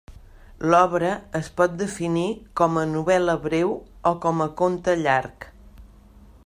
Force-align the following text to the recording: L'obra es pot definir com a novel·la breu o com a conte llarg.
L'obra 0.73 1.11
es 1.39 1.49
pot 1.59 1.75
definir 1.81 2.25
com 2.61 2.81
a 2.83 2.87
novel·la 2.95 3.37
breu 3.45 3.77
o 4.13 4.17
com 4.25 4.45
a 4.47 4.51
conte 4.63 4.97
llarg. 5.05 5.51